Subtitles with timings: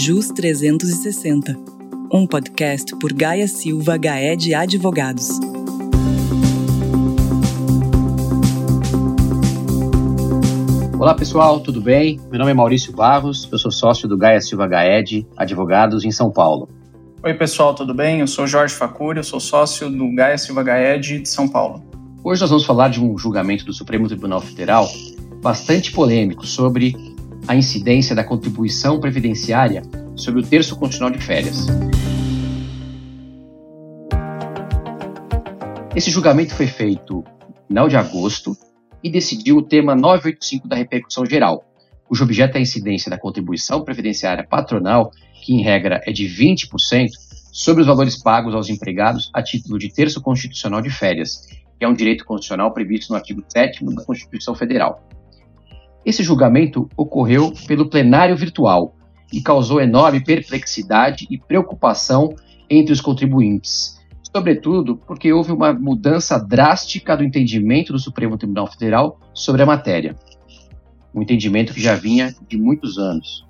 [0.00, 1.58] JUS 360,
[2.12, 5.28] um podcast por Gaia Silva Gaed Advogados.
[10.96, 12.20] Olá pessoal, tudo bem?
[12.30, 16.30] Meu nome é Maurício Barros, eu sou sócio do Gaia Silva Gaed Advogados em São
[16.30, 16.68] Paulo.
[17.24, 18.20] Oi pessoal, tudo bem?
[18.20, 21.82] Eu sou Jorge Facuri, eu sou sócio do Gaia Silva Gaed de São Paulo.
[22.22, 24.88] Hoje nós vamos falar de um julgamento do Supremo Tribunal Federal
[25.42, 26.94] bastante polêmico sobre
[27.48, 29.82] a incidência da contribuição previdenciária
[30.14, 31.66] sobre o terço constitucional de férias.
[35.96, 38.54] Esse julgamento foi feito no final de agosto
[39.02, 41.64] e decidiu o tema 985 da repercussão geral,
[42.04, 45.10] cujo objeto é a incidência da contribuição previdenciária patronal,
[45.42, 47.08] que em regra é de 20%,
[47.50, 51.46] sobre os valores pagos aos empregados a título de terço constitucional de férias,
[51.78, 55.07] que é um direito constitucional previsto no artigo 7 da Constituição Federal.
[56.08, 58.96] Esse julgamento ocorreu pelo plenário virtual
[59.30, 62.34] e causou enorme perplexidade e preocupação
[62.70, 64.00] entre os contribuintes,
[64.34, 70.16] sobretudo porque houve uma mudança drástica do entendimento do Supremo Tribunal Federal sobre a matéria,
[71.14, 73.44] um entendimento que já vinha de muitos anos.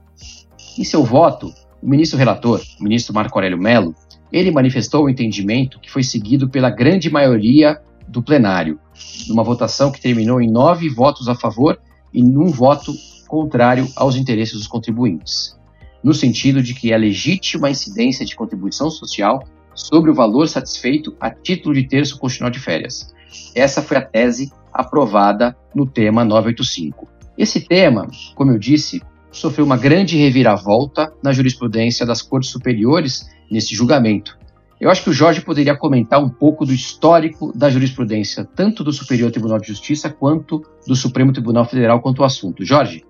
[0.77, 3.95] Em seu voto, o ministro relator, o ministro Marco Aurélio Mello,
[4.33, 8.81] ele manifestou o entendimento que foi seguido pela grande maioria do plenário,
[9.29, 11.79] numa votação que terminou em nove votos a favor
[12.13, 12.93] e num voto
[13.27, 15.59] contrário aos interesses dos contribuintes,
[16.03, 21.15] no sentido de que é legítima a incidência de contribuição social sobre o valor satisfeito
[21.21, 23.15] a título de terço constitucional de férias.
[23.55, 27.09] Essa foi a tese aprovada no tema 985.
[27.37, 33.75] Esse tema, como eu disse, sofreu uma grande reviravolta na jurisprudência das cortes superiores nesse
[33.75, 34.37] julgamento,
[34.81, 38.93] eu acho que o Jorge poderia comentar um pouco do histórico da jurisprudência, tanto do
[38.93, 42.65] Superior Tribunal de Justiça quanto do Supremo Tribunal Federal quanto ao assunto.
[42.65, 43.05] Jorge?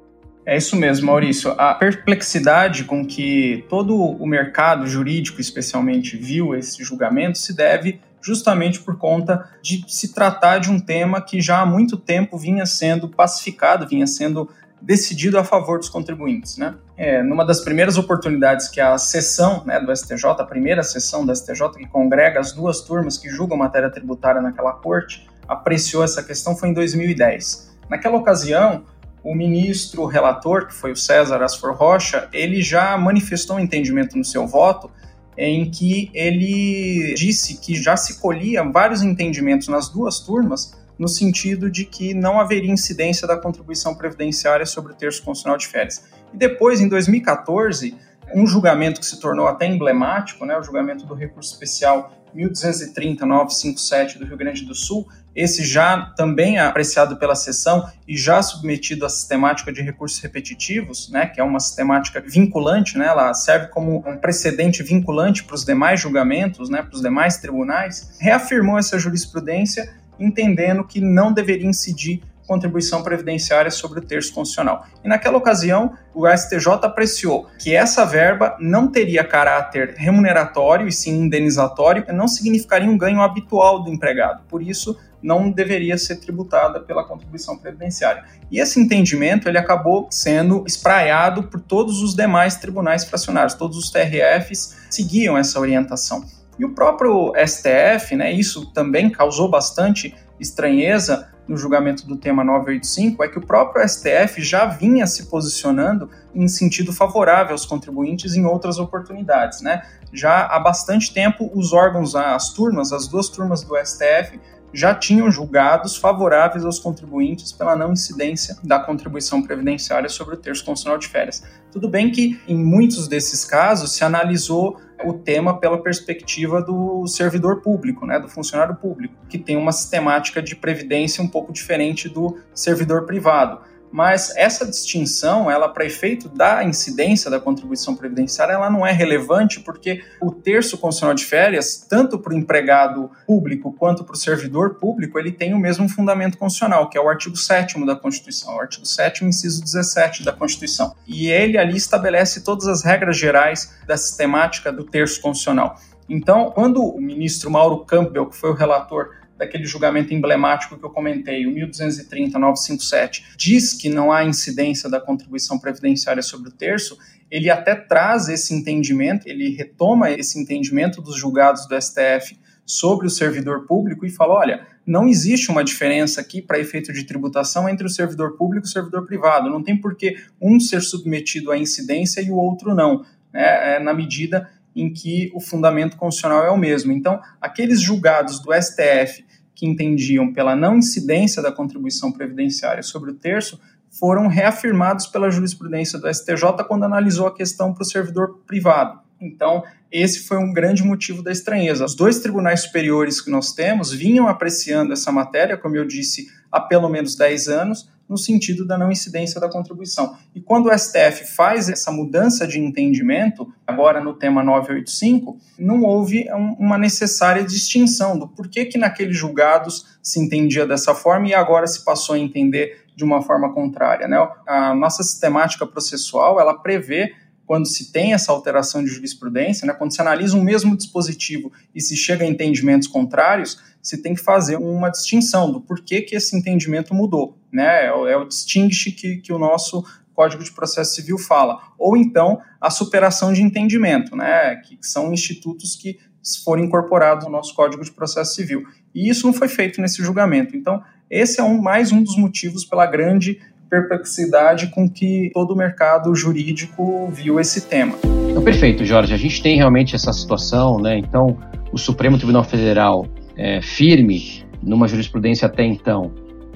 [0.46, 1.50] É isso mesmo, Maurício.
[1.58, 8.80] A perplexidade com que todo o mercado jurídico, especialmente, viu esse julgamento se deve justamente
[8.80, 13.08] por conta de se tratar de um tema que já há muito tempo vinha sendo
[13.08, 14.48] pacificado, vinha sendo
[14.80, 16.56] decidido a favor dos contribuintes.
[16.56, 16.74] Né?
[16.96, 21.34] É, numa das primeiras oportunidades que a sessão né, do STJ, a primeira sessão do
[21.34, 26.56] STJ, que congrega as duas turmas que julgam matéria tributária naquela corte, apreciou essa questão
[26.56, 27.76] foi em 2010.
[27.88, 28.84] Naquela ocasião,
[29.24, 34.24] o ministro relator, que foi o César Asfor Rocha, ele já manifestou um entendimento no
[34.24, 34.90] seu voto
[35.36, 41.70] em que ele disse que já se colhia vários entendimentos nas duas turmas no sentido
[41.70, 46.04] de que não haveria incidência da contribuição previdenciária sobre o terço constitucional de férias.
[46.32, 47.96] E depois, em 2014,
[48.34, 54.26] um julgamento que se tornou até emblemático, né, o julgamento do recurso especial 1230-957 do
[54.26, 59.08] Rio Grande do Sul, esse já também é apreciado pela sessão e já submetido à
[59.08, 64.18] sistemática de recursos repetitivos, né, que é uma sistemática vinculante, né, ela serve como um
[64.18, 70.84] precedente vinculante para os demais julgamentos, né, para os demais tribunais, reafirmou essa jurisprudência entendendo
[70.84, 74.86] que não deveria incidir contribuição previdenciária sobre o terço constitucional.
[75.04, 81.20] E naquela ocasião, o STJ apreciou que essa verba não teria caráter remuneratório e sim
[81.20, 84.44] indenizatório, e não significaria um ganho habitual do empregado.
[84.48, 88.24] Por isso, não deveria ser tributada pela contribuição previdenciária.
[88.50, 93.90] E esse entendimento ele acabou sendo espraiado por todos os demais tribunais fracionários, todos os
[93.90, 96.24] TRFs seguiam essa orientação.
[96.58, 103.24] E o próprio STF, né, isso também causou bastante estranheza no julgamento do tema 985,
[103.24, 108.44] é que o próprio STF já vinha se posicionando em sentido favorável aos contribuintes em
[108.44, 109.62] outras oportunidades.
[109.62, 109.82] Né?
[110.12, 114.38] Já há bastante tempo, os órgãos, as turmas, as duas turmas do STF,
[114.72, 120.62] já tinham julgados favoráveis aos contribuintes pela não incidência da contribuição previdenciária sobre o terço
[120.62, 121.42] constitucional de férias.
[121.72, 127.60] Tudo bem que, em muitos desses casos, se analisou o tema pela perspectiva do servidor
[127.62, 132.38] público, né, do funcionário público, que tem uma sistemática de previdência um pouco diferente do
[132.54, 133.60] servidor privado.
[133.90, 139.60] Mas essa distinção, ela para efeito da incidência da contribuição previdenciária, ela não é relevante
[139.60, 144.74] porque o terço constitucional de férias, tanto para o empregado público quanto para o servidor
[144.74, 148.60] público, ele tem o mesmo fundamento constitucional, que é o artigo 7 da Constituição, o
[148.60, 150.94] artigo 7 inciso 17 da Constituição.
[151.06, 155.76] E ele ali estabelece todas as regras gerais da sistemática do terço constitucional.
[156.08, 160.90] Então, quando o ministro Mauro Campbell, que foi o relator daquele julgamento emblemático que eu
[160.90, 166.98] comentei, o 1230-957, diz que não há incidência da contribuição previdenciária sobre o terço,
[167.30, 172.36] ele até traz esse entendimento, ele retoma esse entendimento dos julgados do STF
[172.66, 177.04] sobre o servidor público e fala: olha, não existe uma diferença aqui para efeito de
[177.04, 179.48] tributação entre o servidor público e o servidor privado.
[179.48, 183.04] Não tem por que um ser submetido à incidência e o outro não.
[183.32, 186.92] né, na medida em que o fundamento constitucional é o mesmo.
[186.92, 189.24] Então, aqueles julgados do STF
[189.58, 193.60] que entendiam pela não incidência da contribuição previdenciária sobre o terço
[193.90, 199.00] foram reafirmados pela jurisprudência do STJ quando analisou a questão para o servidor privado.
[199.20, 201.84] Então, esse foi um grande motivo da estranheza.
[201.84, 206.60] Os dois tribunais superiores que nós temos vinham apreciando essa matéria, como eu disse, há
[206.60, 210.16] pelo menos 10 anos, no sentido da não incidência da contribuição.
[210.34, 216.26] E quando o STF faz essa mudança de entendimento, agora no tema 985, não houve
[216.58, 221.84] uma necessária distinção do porquê que naqueles julgados se entendia dessa forma e agora se
[221.84, 224.08] passou a entender de uma forma contrária.
[224.08, 224.16] Né?
[224.46, 227.12] A nossa sistemática processual, ela prevê
[227.48, 231.80] quando se tem essa alteração de jurisprudência, né, quando se analisa um mesmo dispositivo e
[231.80, 236.36] se chega a entendimentos contrários, se tem que fazer uma distinção do porquê que esse
[236.36, 237.38] entendimento mudou.
[237.50, 237.86] Né?
[237.86, 241.58] É, o, é o distinguish que, que o nosso Código de Processo Civil fala.
[241.78, 244.56] Ou então a superação de entendimento, né?
[244.56, 245.98] que são institutos que
[246.44, 248.62] foram incorporados no nosso Código de Processo Civil.
[248.94, 250.54] E isso não foi feito nesse julgamento.
[250.54, 255.56] Então, esse é um, mais um dos motivos pela grande perplexidade com que todo o
[255.56, 257.94] mercado jurídico viu esse tema.
[258.30, 259.12] Então, perfeito, Jorge.
[259.12, 260.98] A gente tem realmente essa situação, né?
[260.98, 261.38] Então,
[261.72, 263.06] o Supremo Tribunal Federal
[263.36, 266.12] é firme numa jurisprudência até então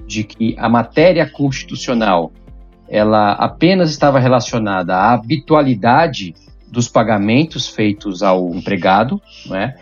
[0.06, 2.32] de que a matéria constitucional
[2.88, 6.34] ela apenas estava relacionada à habitualidade
[6.70, 9.74] dos pagamentos feitos ao empregado, não é?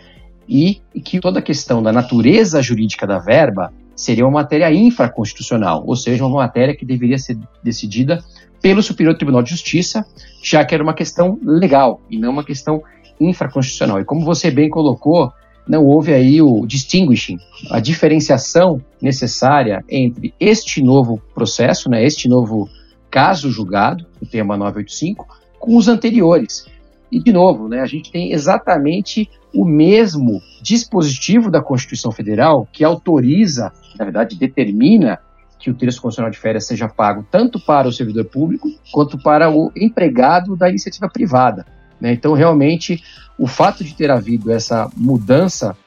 [0.47, 5.83] E, e que toda a questão da natureza jurídica da verba seria uma matéria infraconstitucional,
[5.85, 8.23] ou seja, uma matéria que deveria ser decidida
[8.61, 10.05] pelo Superior Tribunal de Justiça,
[10.43, 12.81] já que era uma questão legal e não uma questão
[13.19, 13.99] infraconstitucional.
[13.99, 15.31] E como você bem colocou,
[15.67, 17.37] não houve aí o distinguishing,
[17.69, 22.67] a diferenciação necessária entre este novo processo, né, este novo
[23.09, 25.27] caso julgado, o tema 985,
[25.59, 26.65] com os anteriores.
[27.11, 32.83] E, de novo, né, a gente tem exatamente o mesmo dispositivo da Constituição Federal que
[32.83, 35.19] autoriza, na verdade, determina
[35.59, 39.51] que o terço constitucional de férias seja pago tanto para o servidor público quanto para
[39.51, 41.65] o empregado da iniciativa privada.
[41.99, 42.13] Né?
[42.13, 43.03] Então, realmente,
[43.37, 45.77] o fato de ter havido essa mudança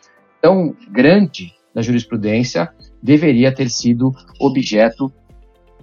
[0.41, 2.71] tão grande na jurisprudência
[3.03, 5.13] deveria ter sido objeto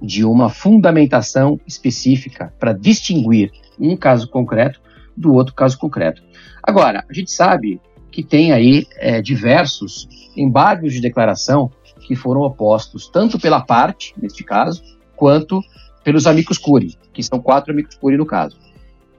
[0.02, 4.82] de uma fundamentação específica para distinguir um caso concreto
[5.16, 6.22] do outro caso concreto.
[6.64, 7.80] Agora, a gente sabe
[8.12, 11.72] que tem aí é, diversos embargos de declaração
[12.06, 14.84] que foram opostos tanto pela parte, neste caso,
[15.16, 15.62] quanto
[16.04, 18.58] pelos amigos curi, que são quatro amigos curi no caso.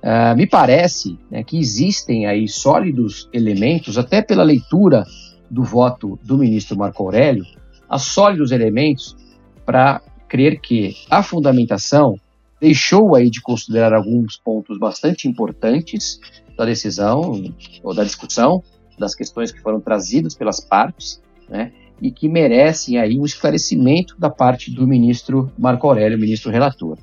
[0.02, 5.04] Uh, me parece né, que existem aí sólidos elementos, até pela leitura
[5.48, 7.44] do voto do ministro Marco Aurélio,
[7.88, 9.16] há sólidos elementos
[9.64, 12.18] para crer que a fundamentação
[12.62, 16.20] deixou aí de considerar alguns pontos bastante importantes
[16.56, 17.42] da decisão
[17.82, 18.62] ou da discussão
[18.96, 24.30] das questões que foram trazidas pelas partes, né, e que merecem aí um esclarecimento da
[24.30, 26.98] parte do ministro Marco Aurélio, ministro relator.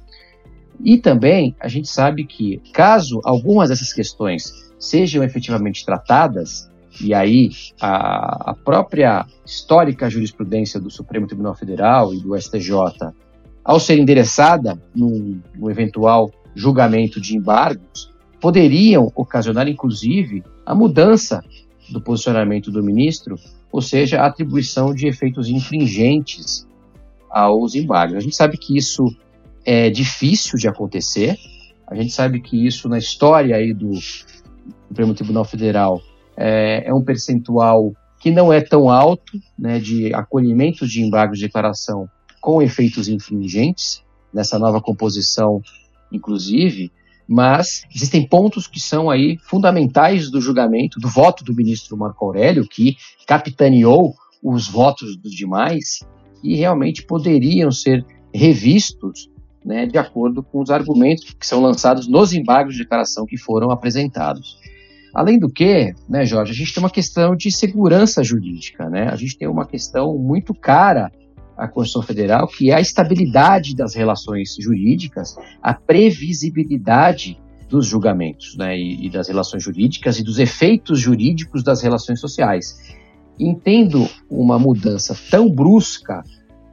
[0.82, 6.70] E também a gente sabe que caso algumas dessas questões sejam efetivamente tratadas,
[7.02, 7.50] e aí
[7.82, 13.12] a, a própria histórica jurisprudência do Supremo Tribunal Federal e do STJ
[13.64, 21.44] ao ser endereçada num, num eventual julgamento de embargos, poderiam ocasionar, inclusive, a mudança
[21.90, 23.36] do posicionamento do ministro,
[23.72, 26.68] ou seja, a atribuição de efeitos infringentes
[27.30, 28.18] aos embargos.
[28.18, 29.06] A gente sabe que isso
[29.66, 31.38] é difícil de acontecer,
[31.88, 33.92] a gente sabe que isso na história aí do
[34.88, 36.02] Supremo Tribunal Federal
[36.38, 41.46] é, é um percentual que não é tão alto né, de acolhimento de embargos de
[41.46, 42.10] declaração
[42.50, 44.04] com efeitos infringentes,
[44.34, 45.62] nessa nova composição,
[46.12, 46.92] inclusive,
[47.28, 52.68] mas existem pontos que são aí fundamentais do julgamento, do voto do ministro Marco Aurélio,
[52.68, 56.00] que capitaneou os votos dos demais
[56.44, 58.04] e realmente poderiam ser
[58.34, 59.30] revistos
[59.64, 63.70] né, de acordo com os argumentos que são lançados nos embargos de declaração que foram
[63.70, 64.58] apresentados.
[65.14, 69.08] Além do que, né, Jorge, a gente tem uma questão de segurança jurídica, né?
[69.08, 71.12] A gente tem uma questão muito cara
[71.60, 77.38] a Constituição Federal, que é a estabilidade das relações jurídicas, a previsibilidade
[77.68, 82.98] dos julgamentos né, e, e, das relações jurídicas e dos efeitos jurídicos das relações sociais.
[83.40, 86.24] Entendo uma mudança tão brusca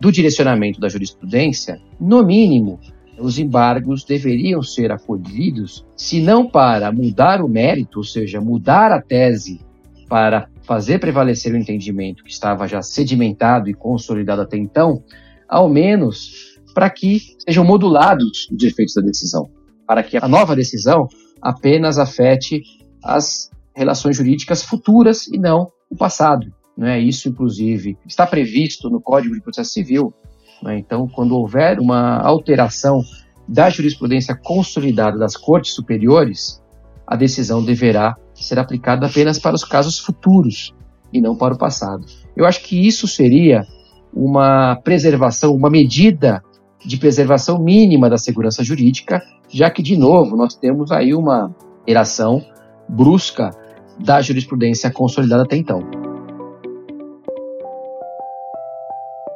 [0.00, 2.81] do direcionamento da jurisprudência, no mínimo,
[3.19, 9.00] os embargos deveriam ser acolhidos, se não para mudar o mérito, ou seja, mudar a
[9.00, 9.61] tese
[10.09, 15.02] para fazer prevalecer o entendimento que estava já sedimentado e consolidado até então,
[15.49, 19.49] ao menos para que sejam modulados os efeitos da decisão.
[19.87, 21.06] para que a nova decisão
[21.40, 22.61] apenas afete
[23.04, 26.52] as relações jurídicas futuras e não o passado.
[26.76, 26.99] Né?
[26.99, 30.12] Isso, inclusive, está previsto no Código de Processo Civil.
[30.61, 30.76] Né?
[30.78, 33.00] Então, quando houver uma alteração
[33.46, 36.61] da jurisprudência consolidada das cortes superiores,
[37.06, 40.75] a decisão deverá ser aplicada apenas para os casos futuros
[41.12, 42.05] e não para o passado.
[42.37, 43.66] Eu acho que isso seria
[44.12, 46.43] uma preservação, uma medida
[46.85, 51.55] de preservação mínima da segurança jurídica, já que, de novo, nós temos aí uma
[51.87, 52.45] eração
[52.88, 53.50] brusca
[53.99, 55.81] da jurisprudência consolidada até então.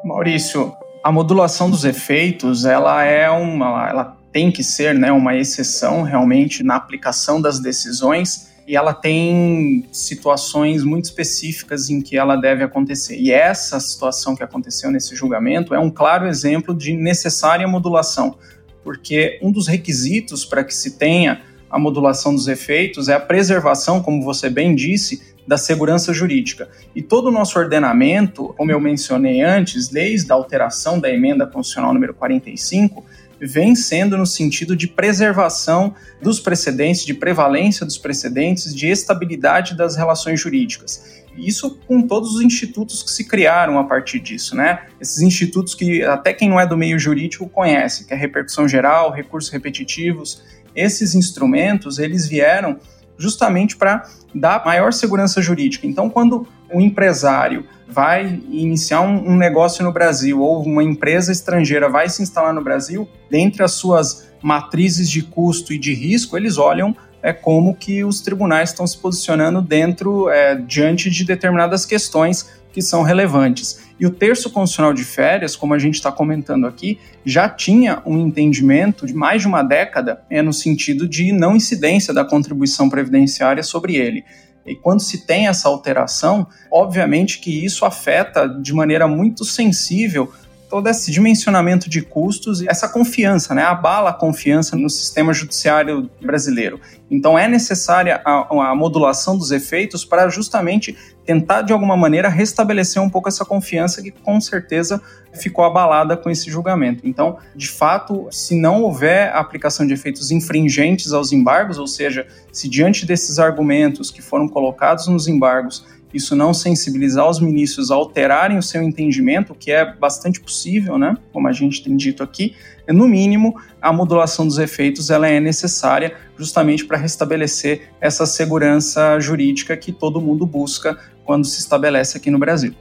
[0.04, 6.02] Maurício, a modulação dos efeitos, ela é uma, ela tem que ser, né, uma exceção
[6.02, 12.62] realmente na aplicação das decisões e ela tem situações muito específicas em que ela deve
[12.62, 13.18] acontecer.
[13.18, 18.38] E essa situação que aconteceu nesse julgamento é um claro exemplo de necessária modulação,
[18.84, 24.00] porque um dos requisitos para que se tenha a modulação dos efeitos é a preservação,
[24.00, 26.68] como você bem disse, da segurança jurídica.
[26.94, 31.92] E todo o nosso ordenamento, como eu mencionei antes, desde a alteração da emenda constitucional
[31.92, 33.04] número 45,
[33.40, 39.96] vem sendo no sentido de preservação dos precedentes, de prevalência dos precedentes, de estabilidade das
[39.96, 41.20] relações jurídicas.
[41.36, 44.86] Isso com todos os institutos que se criaram a partir disso, né?
[45.00, 49.10] Esses institutos que até quem não é do meio jurídico conhece, que é repercussão geral,
[49.10, 50.42] recursos repetitivos.
[50.74, 52.78] Esses instrumentos, eles vieram
[53.16, 55.86] justamente para dar maior segurança jurídica.
[55.86, 61.88] Então, quando um empresário vai iniciar um, um, negócio no Brasil ou uma empresa estrangeira
[61.88, 66.56] vai se instalar no Brasil, dentre as suas matrizes de custo e de risco, eles
[66.56, 72.60] olham é, como que os tribunais estão se posicionando dentro, é, diante de determinadas questões
[72.72, 73.80] que são relevantes.
[73.98, 78.18] E o terço constitucional de férias, como a gente está comentando aqui, já tinha um
[78.18, 83.62] entendimento de mais de uma década é, no sentido de não incidência da contribuição previdenciária
[83.62, 84.24] sobre ele.
[84.64, 90.32] E quando se tem essa alteração, obviamente que isso afeta de maneira muito sensível
[90.70, 93.64] todo esse dimensionamento de custos e essa confiança, né?
[93.64, 96.80] Abala a confiança no sistema judiciário brasileiro.
[97.10, 103.02] Então é necessária a, a modulação dos efeitos para justamente tentar de alguma maneira restabelecer
[103.02, 107.06] um pouco essa confiança que com certeza ficou abalada com esse julgamento.
[107.06, 112.68] Então, de fato, se não houver aplicação de efeitos infringentes aos embargos, ou seja, se
[112.68, 118.58] diante desses argumentos que foram colocados nos embargos isso não sensibilizar os ministros a alterarem
[118.58, 121.16] o seu entendimento, que é bastante possível, né?
[121.32, 122.54] Como a gente tem dito aqui,
[122.88, 129.76] no mínimo a modulação dos efeitos ela é necessária justamente para restabelecer essa segurança jurídica
[129.76, 132.74] que todo mundo busca quando se estabelece aqui no Brasil.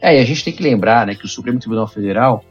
[0.00, 2.44] É, e a gente tem que lembrar, né, que o Supremo Tribunal Federal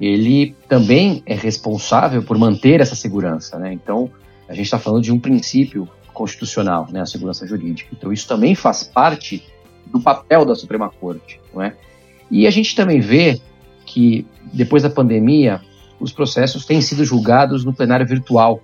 [0.00, 3.72] ele também é responsável por manter essa segurança, né?
[3.72, 4.10] Então
[4.48, 7.90] a gente está falando de um princípio constitucional, né, a segurança jurídica.
[7.92, 9.42] Então isso também faz parte
[9.86, 11.76] do papel da Suprema Corte, não é?
[12.30, 13.40] E a gente também vê
[13.84, 15.60] que depois da pandemia
[16.00, 18.60] os processos têm sido julgados no plenário virtual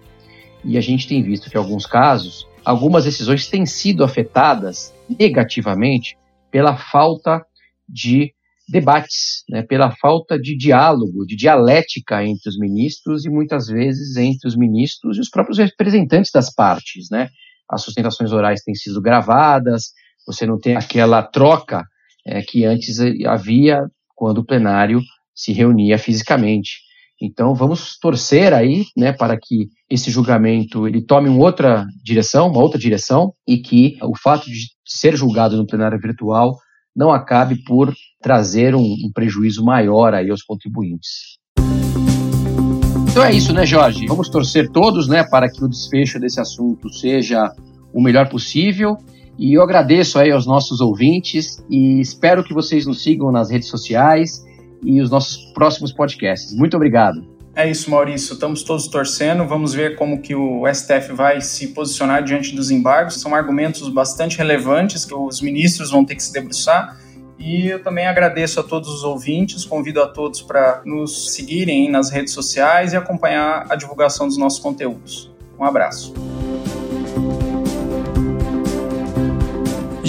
[0.64, 6.16] e a gente tem visto que em alguns casos algumas decisões têm sido afetadas negativamente
[6.50, 7.44] pela falta
[7.88, 8.32] de
[8.68, 14.48] debates, né, pela falta de diálogo, de dialética entre os ministros e muitas vezes entre
[14.48, 17.28] os ministros e os próprios representantes das partes, né?
[17.68, 19.92] As sustentações orais têm sido gravadas,
[20.26, 21.84] você não tem aquela troca
[22.26, 25.00] é, que antes havia quando o plenário
[25.34, 26.80] se reunia fisicamente.
[27.20, 32.60] Então vamos torcer aí, né, para que esse julgamento ele tome uma outra direção, uma
[32.60, 36.56] outra direção e que o fato de ser julgado no plenário virtual
[36.94, 41.38] não acabe por trazer um, um prejuízo maior aí aos contribuintes.
[43.10, 44.06] Então é isso, né, Jorge?
[44.06, 47.52] Vamos torcer todos, né, para que o desfecho desse assunto seja
[47.92, 48.96] o melhor possível
[49.38, 53.68] e eu agradeço aí aos nossos ouvintes e espero que vocês nos sigam nas redes
[53.68, 54.44] sociais
[54.82, 56.54] e os nossos próximos podcasts.
[56.54, 57.32] Muito obrigado.
[57.54, 58.32] É isso, Maurício.
[58.32, 59.44] Estamos todos torcendo.
[59.46, 63.20] Vamos ver como que o STF vai se posicionar diante dos embargos.
[63.20, 66.98] São argumentos bastante relevantes que os ministros vão ter que se debruçar.
[67.38, 72.10] E eu também agradeço a todos os ouvintes, convido a todos para nos seguirem nas
[72.10, 75.30] redes sociais e acompanhar a divulgação dos nossos conteúdos.
[75.58, 76.14] Um abraço.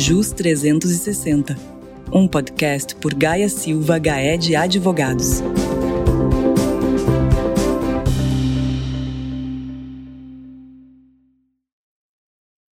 [0.06, 1.56] JUS 360,
[2.12, 5.42] um podcast por Gaia Silva Gaé de Advogados.